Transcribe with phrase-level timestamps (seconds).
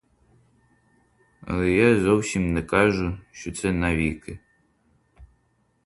[1.41, 4.39] Але я зовсім не кажу, що це навіки.